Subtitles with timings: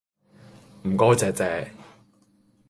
[0.87, 1.71] 唔該借借